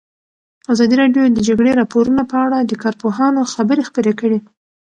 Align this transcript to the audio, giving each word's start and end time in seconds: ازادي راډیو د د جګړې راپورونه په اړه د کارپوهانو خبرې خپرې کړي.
ازادي 0.71 0.95
راډیو 1.01 1.23
د 1.29 1.33
د 1.35 1.39
جګړې 1.47 1.71
راپورونه 1.79 2.21
په 2.31 2.35
اړه 2.45 2.57
د 2.61 2.71
کارپوهانو 2.83 3.49
خبرې 3.53 3.83
خپرې 3.89 4.13
کړي. 4.19 4.39